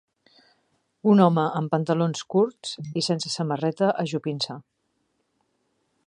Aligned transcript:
Un 1.11 1.19
home 1.25 1.41
amb 1.59 1.71
pantalons 1.75 2.23
curts 2.35 2.73
i 3.01 3.03
sense 3.09 3.33
samarreta 3.35 3.91
ajupint-se. 4.05 4.59